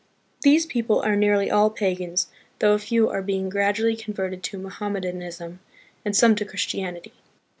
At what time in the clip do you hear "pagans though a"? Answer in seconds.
1.69-2.79